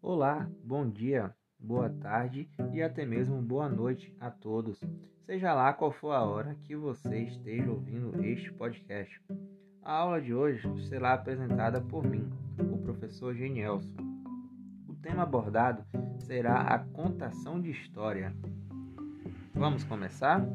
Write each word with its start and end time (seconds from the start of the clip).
Olá, 0.00 0.48
bom 0.62 0.88
dia, 0.88 1.34
boa 1.58 1.90
tarde 1.90 2.48
e 2.72 2.80
até 2.80 3.04
mesmo 3.04 3.42
boa 3.42 3.68
noite 3.68 4.14
a 4.20 4.30
todos. 4.30 4.80
Seja 5.24 5.52
lá 5.52 5.72
qual 5.72 5.90
for 5.90 6.12
a 6.12 6.22
hora 6.22 6.54
que 6.62 6.76
você 6.76 7.22
esteja 7.22 7.68
ouvindo 7.68 8.24
este 8.24 8.52
podcast. 8.52 9.20
A 9.82 9.94
aula 9.94 10.22
de 10.22 10.32
hoje 10.32 10.62
será 10.86 11.14
apresentada 11.14 11.80
por 11.80 12.06
mim, 12.06 12.30
o 12.72 12.78
professor 12.78 13.34
Genielson. 13.34 13.96
O 14.86 14.94
tema 14.94 15.24
abordado 15.24 15.84
será 16.20 16.60
a 16.60 16.78
contação 16.78 17.60
de 17.60 17.72
história. 17.72 18.32
Vamos 19.58 19.84
começar? 19.84 20.46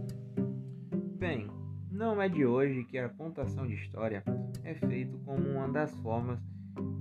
Bem, 1.17 1.49
não 1.91 2.21
é 2.21 2.29
de 2.29 2.45
hoje 2.45 2.83
que 2.83 2.99
a 2.99 3.09
contação 3.09 3.65
de 3.65 3.73
história 3.73 4.23
é 4.63 4.75
feita 4.75 5.17
como 5.25 5.49
uma 5.49 5.67
das 5.67 5.91
formas 6.01 6.39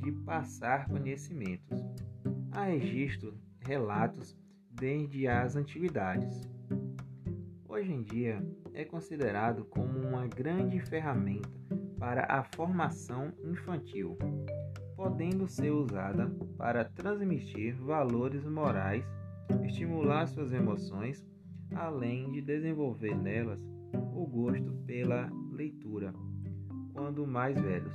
de 0.02 0.10
passar 0.24 0.88
conhecimentos. 0.88 1.84
Há 2.52 2.64
registro, 2.64 3.38
relatos 3.60 4.34
desde 4.70 5.28
as 5.28 5.56
antiguidades. 5.56 6.40
Hoje 7.68 7.92
em 7.92 8.02
dia 8.02 8.42
é 8.72 8.82
considerado 8.82 9.66
como 9.66 9.98
uma 9.98 10.26
grande 10.26 10.80
ferramenta 10.80 11.50
para 11.98 12.24
a 12.32 12.42
formação 12.44 13.30
infantil, 13.44 14.16
podendo 14.96 15.46
ser 15.46 15.70
usada 15.70 16.34
para 16.56 16.82
transmitir 16.82 17.76
valores 17.76 18.46
morais, 18.46 19.04
estimular 19.66 20.26
suas 20.26 20.50
emoções 20.50 21.28
além 21.74 22.30
de 22.30 22.40
desenvolver 22.40 23.14
nelas 23.14 23.60
o 24.14 24.26
gosto 24.26 24.72
pela 24.86 25.30
leitura, 25.52 26.12
quando 26.92 27.26
mais 27.26 27.58
velhos, 27.60 27.94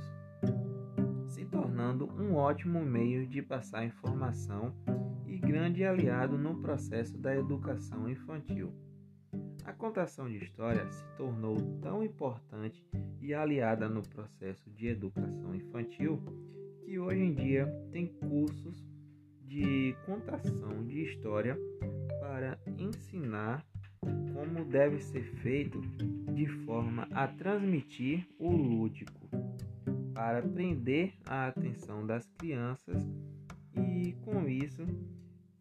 se 1.28 1.44
tornando 1.44 2.06
um 2.20 2.34
ótimo 2.34 2.84
meio 2.84 3.26
de 3.26 3.42
passar 3.42 3.84
informação 3.84 4.74
e 5.26 5.38
grande 5.38 5.84
aliado 5.84 6.36
no 6.38 6.60
processo 6.60 7.16
da 7.18 7.36
educação 7.36 8.08
infantil. 8.08 8.72
A 9.64 9.72
contação 9.72 10.28
de 10.28 10.36
história 10.36 10.88
se 10.90 11.04
tornou 11.16 11.56
tão 11.82 12.02
importante 12.02 12.86
e 13.20 13.34
aliada 13.34 13.88
no 13.88 14.02
processo 14.02 14.70
de 14.70 14.86
educação 14.86 15.54
infantil 15.54 16.22
que 16.84 16.98
hoje 16.98 17.20
em 17.20 17.34
dia 17.34 17.66
tem 17.90 18.06
cursos 18.06 18.86
de 19.42 19.96
contação 20.06 20.86
de 20.86 21.02
história 21.02 21.58
para 22.36 22.58
ensinar 22.76 23.64
como 24.34 24.62
deve 24.66 25.00
ser 25.00 25.24
feito 25.36 25.80
de 26.34 26.46
forma 26.66 27.08
a 27.10 27.26
transmitir 27.26 28.28
o 28.38 28.50
lúdico, 28.50 29.26
para 30.12 30.42
prender 30.42 31.14
a 31.24 31.46
atenção 31.46 32.06
das 32.06 32.26
crianças 32.36 33.02
e, 33.74 34.12
com 34.22 34.46
isso, 34.46 34.86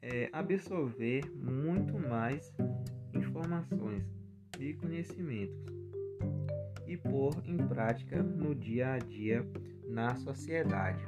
é, 0.02 0.30
absorver 0.34 1.24
muito 1.34 1.98
mais 1.98 2.54
informações 3.14 4.04
e 4.60 4.74
conhecimentos 4.74 5.64
e 6.86 6.98
pôr 6.98 7.42
em 7.46 7.56
prática 7.56 8.22
no 8.22 8.54
dia 8.54 8.96
a 8.96 8.98
dia 8.98 9.50
na 9.88 10.14
sociedade. 10.18 11.02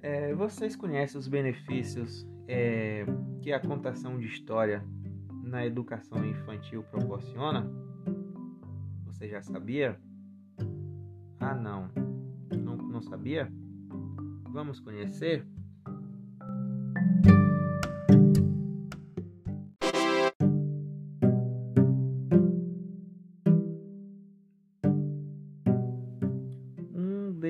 É, 0.00 0.32
vocês 0.34 0.76
conhecem 0.76 1.18
os 1.18 1.26
benefícios 1.26 2.24
é, 2.48 3.04
que 3.42 3.52
a 3.52 3.60
contação 3.60 4.18
de 4.18 4.26
história 4.26 4.84
na 5.42 5.64
educação 5.66 6.24
infantil 6.24 6.82
proporciona? 6.84 7.68
Você 9.06 9.28
já 9.28 9.42
sabia? 9.42 9.98
Ah, 11.38 11.54
não. 11.54 11.90
Não, 12.56 12.76
não 12.76 13.02
sabia? 13.02 13.50
Vamos 14.50 14.80
conhecer? 14.80 15.46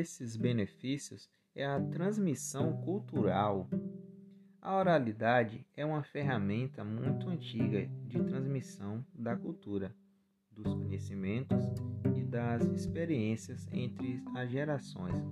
desses 0.04 0.36
benefícios 0.36 1.30
é 1.54 1.64
a 1.64 1.80
transmissão 1.80 2.76
cultural. 2.82 3.68
A 4.64 4.78
oralidade 4.78 5.66
é 5.76 5.84
uma 5.84 6.02
ferramenta 6.02 6.82
muito 6.82 7.28
antiga 7.28 7.86
de 8.06 8.18
transmissão 8.24 9.04
da 9.14 9.36
cultura, 9.36 9.94
dos 10.50 10.72
conhecimentos 10.72 11.62
e 12.16 12.24
das 12.24 12.62
experiências 12.68 13.68
entre 13.70 14.22
as 14.34 14.50
gerações, 14.50 15.22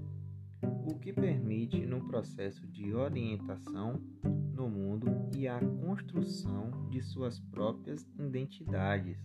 o 0.87 0.99
que 0.99 1.15
permite 1.15 1.87
no 1.87 2.07
processo 2.07 2.67
de 2.67 2.95
orientação 2.95 3.99
no 4.23 4.69
mundo 4.69 5.07
e 5.35 5.49
a 5.49 5.59
construção 5.59 6.91
de 6.91 7.01
suas 7.01 7.41
próprias 7.41 8.07
identidades. 8.19 9.17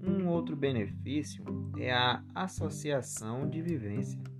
Um 0.00 0.28
outro 0.28 0.54
benefício 0.54 1.44
é 1.76 1.92
a 1.92 2.22
associação 2.32 3.50
de 3.50 3.60
vivência. 3.60 4.37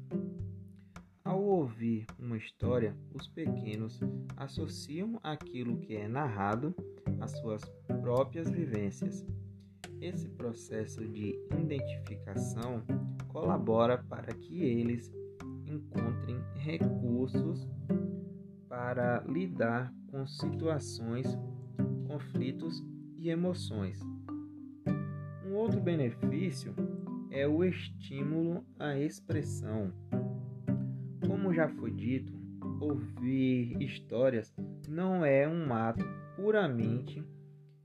Ouvir 1.59 2.07
uma 2.21 2.37
história, 2.37 2.97
os 3.13 3.27
pequenos 3.27 4.01
associam 4.37 5.19
aquilo 5.25 5.77
que 5.81 5.97
é 5.97 6.07
narrado 6.07 6.73
às 7.21 7.33
suas 7.33 7.65
próprias 8.01 8.49
vivências. 8.49 9.27
Esse 10.01 10.29
processo 10.29 11.05
de 11.05 11.35
identificação 11.61 12.85
colabora 13.27 13.99
para 14.09 14.33
que 14.33 14.63
eles 14.63 15.13
encontrem 15.67 16.41
recursos 16.55 17.69
para 18.69 19.25
lidar 19.27 19.93
com 20.13 20.25
situações, 20.29 21.27
conflitos 22.07 22.85
e 23.17 23.31
emoções. 23.31 23.99
Um 25.45 25.55
outro 25.57 25.81
benefício 25.81 26.73
é 27.33 27.49
o 27.49 27.65
estímulo 27.65 28.65
à 28.79 28.97
expressão. 28.97 29.93
Como 31.27 31.53
já 31.53 31.69
foi 31.69 31.91
dito, 31.91 32.33
ouvir 32.81 33.81
histórias 33.83 34.55
não 34.89 35.25
é 35.25 35.49
um 35.49 35.73
ato 35.73 36.05
puramente 36.37 37.23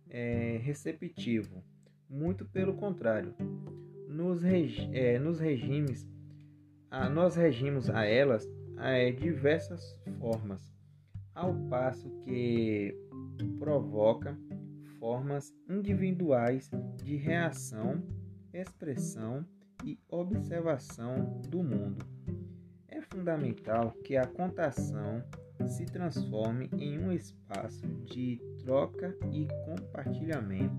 é, 0.10 0.60
receptivo, 0.62 1.64
muito 2.10 2.46
pelo 2.46 2.76
contrário. 2.76 3.34
Nos, 4.08 4.44
regi 4.44 4.90
é, 4.94 5.18
nos 5.18 5.40
regimes, 5.40 6.08
a, 6.90 7.10
nós 7.10 7.36
regimos 7.36 7.90
a 7.90 8.06
elas 8.06 8.48
é, 8.78 9.12
diversas 9.12 10.00
formas, 10.20 10.72
ao 11.34 11.54
passo 11.68 12.10
que 12.24 12.96
provoca 13.58 14.38
formas 15.00 15.54
individuais 15.68 16.70
de 17.04 17.16
reação, 17.16 18.04
expressão 18.54 19.46
e 19.84 20.00
observação 20.08 21.42
do 21.50 21.64
mundo. 21.64 22.06
Fundamental 23.14 23.92
que 24.04 24.18
a 24.18 24.26
contação 24.26 25.24
se 25.68 25.86
transforme 25.86 26.68
em 26.80 26.98
um 26.98 27.12
espaço 27.12 27.86
de 28.06 28.42
troca 28.64 29.16
e 29.32 29.48
compartilhamento. 29.66 30.76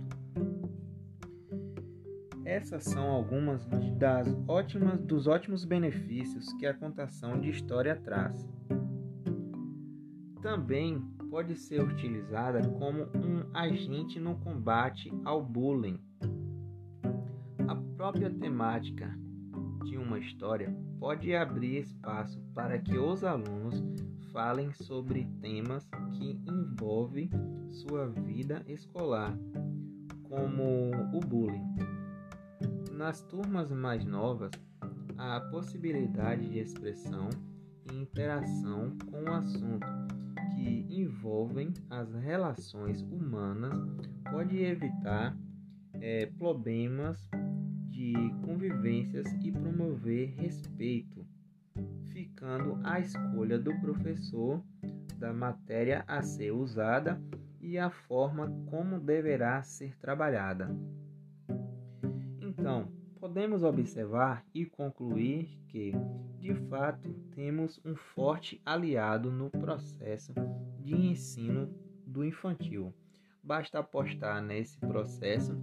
Essas 2.44 2.82
são 2.82 3.08
algumas 3.08 3.64
das 3.96 4.26
ótimas, 4.48 5.00
dos 5.02 5.28
ótimos 5.28 5.64
benefícios 5.64 6.52
que 6.54 6.66
a 6.66 6.74
contação 6.74 7.40
de 7.40 7.50
história 7.50 7.94
traz. 7.94 8.44
Também 10.42 11.00
pode 11.30 11.54
ser 11.54 11.82
utilizada 11.82 12.68
como 12.68 13.04
um 13.14 13.48
agente 13.54 14.18
no 14.18 14.34
combate 14.40 15.08
ao 15.24 15.40
bullying. 15.40 16.00
A 17.68 17.76
própria 17.96 18.28
temática 18.28 19.16
de 19.84 19.96
uma 19.96 20.18
história 20.18 20.74
pode 20.98 21.34
abrir 21.34 21.78
espaço 21.78 22.40
para 22.54 22.78
que 22.78 22.96
os 22.98 23.22
alunos 23.22 23.82
falem 24.32 24.72
sobre 24.72 25.28
temas 25.40 25.88
que 26.12 26.40
envolvem 26.48 27.30
sua 27.70 28.08
vida 28.08 28.64
escolar, 28.66 29.36
como 30.24 30.90
o 31.12 31.20
bullying. 31.20 31.74
Nas 32.92 33.22
turmas 33.22 33.70
mais 33.70 34.04
novas, 34.04 34.50
a 35.16 35.40
possibilidade 35.40 36.48
de 36.48 36.58
expressão 36.58 37.28
e 37.90 37.94
interação 37.94 38.96
com 39.10 39.22
o 39.22 39.32
assunto 39.34 39.86
que 40.54 40.86
envolvem 40.90 41.72
as 41.90 42.12
relações 42.14 43.02
humanas 43.02 43.74
pode 44.30 44.56
evitar 44.58 45.36
é, 45.94 46.26
problemas 46.26 47.28
de 47.94 48.12
convivências 48.44 49.24
e 49.40 49.52
promover 49.52 50.34
respeito, 50.36 51.24
ficando 52.10 52.80
à 52.82 52.98
escolha 52.98 53.56
do 53.56 53.72
professor 53.80 54.60
da 55.16 55.32
matéria 55.32 56.04
a 56.08 56.20
ser 56.20 56.50
usada 56.50 57.22
e 57.60 57.78
a 57.78 57.90
forma 57.90 58.50
como 58.68 58.98
deverá 58.98 59.62
ser 59.62 59.96
trabalhada. 59.98 60.76
Então, 62.40 62.90
podemos 63.20 63.62
observar 63.62 64.44
e 64.52 64.66
concluir 64.66 65.56
que, 65.68 65.92
de 66.40 66.52
fato, 66.68 67.08
temos 67.36 67.80
um 67.84 67.94
forte 67.94 68.60
aliado 68.66 69.30
no 69.30 69.50
processo 69.50 70.34
de 70.80 70.96
ensino 70.96 71.72
do 72.04 72.24
infantil. 72.24 72.92
Basta 73.44 73.80
apostar 73.80 74.42
nesse 74.42 74.78
processo 74.78 75.54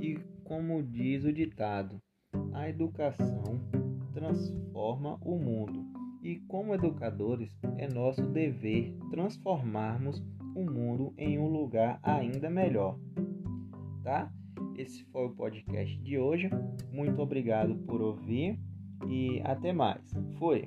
e, 0.00 0.18
como 0.42 0.82
diz 0.82 1.24
o 1.24 1.32
ditado, 1.32 2.00
a 2.54 2.68
educação 2.68 3.60
transforma 4.14 5.18
o 5.20 5.38
mundo. 5.38 5.84
E 6.22 6.36
como 6.48 6.74
educadores, 6.74 7.54
é 7.76 7.86
nosso 7.86 8.22
dever 8.22 8.96
transformarmos 9.10 10.24
o 10.54 10.64
mundo 10.64 11.12
em 11.18 11.38
um 11.38 11.46
lugar 11.46 12.00
ainda 12.02 12.48
melhor. 12.48 12.98
Tá? 14.02 14.32
Esse 14.74 15.04
foi 15.04 15.26
o 15.26 15.34
podcast 15.36 15.98
de 15.98 16.18
hoje. 16.18 16.48
Muito 16.90 17.20
obrigado 17.20 17.76
por 17.86 18.00
ouvir 18.00 18.58
e 19.06 19.42
até 19.44 19.72
mais. 19.74 20.10
Fui. 20.38 20.66